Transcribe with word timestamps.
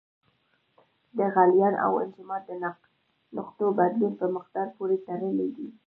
د 1.17 1.19
غلیان 1.33 1.75
او 1.85 1.91
انجماد 2.03 2.41
د 2.49 2.51
نقطو 3.37 3.65
بدلون 3.79 4.13
په 4.21 4.25
مقدار 4.35 4.67
پورې 4.77 4.97
تړلی 5.07 5.49
دی. 5.57 5.67